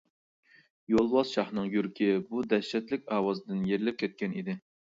يولۋاس 0.93 1.33
شاھنىڭ 1.35 1.67
يۈرىكى 1.75 2.09
بۇ 2.31 2.43
دەھشەتلىك 2.55 3.07
ئاۋازدىن 3.19 3.63
يېرىلىپ 3.71 4.05
كەتكەن 4.05 4.39
ئىدى. 4.43 4.61